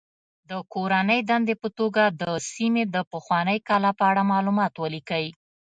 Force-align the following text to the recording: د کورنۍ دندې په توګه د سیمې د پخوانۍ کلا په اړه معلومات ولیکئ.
د 0.49 0.51
کورنۍ 0.73 1.19
دندې 1.29 1.55
په 1.63 1.67
توګه 1.79 2.03
د 2.21 2.23
سیمې 2.51 2.83
د 2.93 2.95
پخوانۍ 3.11 3.59
کلا 3.67 3.91
په 3.99 4.03
اړه 4.11 4.23
معلومات 4.31 4.73
ولیکئ. 4.77 5.25